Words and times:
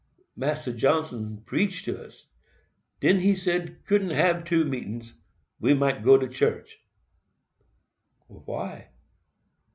Massa 0.35 0.73
Johnson 0.73 1.43
preach 1.45 1.83
to 1.83 1.95
us. 2.03 2.25
Den 3.03 3.19
he 3.19 3.35
said 3.35 3.85
couldn't 3.85 4.09
hab 4.09 4.47
two 4.47 4.65
meetins—we 4.65 5.75
might 5.75 6.03
go 6.03 6.17
to 6.17 6.27
church." 6.27 6.79
"Why?" 8.25 8.89